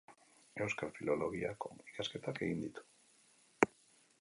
Euskal 0.67 0.93
Filologiako 0.95 1.71
ikasketak 1.91 2.41
egin 2.47 2.65
ditu. 2.65 2.87